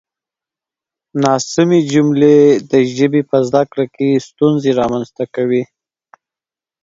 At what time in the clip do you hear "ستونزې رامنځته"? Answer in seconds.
4.27-5.23